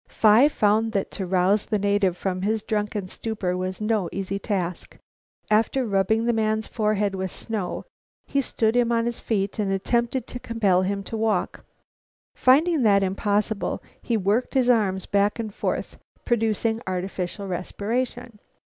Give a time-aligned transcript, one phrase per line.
[0.07, 4.97] Phi found that to rouse the native from his drunken stupor was no easy task.
[5.51, 7.85] After rubbing the man's forehead with snow,
[8.25, 11.65] he stood him on his feet and attempted to compel him to walk.
[12.35, 18.39] Finding this impossible, he worked his arms back and forth, producing artificial respiration.